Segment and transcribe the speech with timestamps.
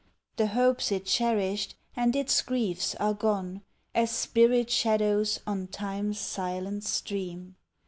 [0.37, 3.61] The hopes it cherished and its griefs are gone
[3.93, 7.55] As spirit shadows on Time's silent stream!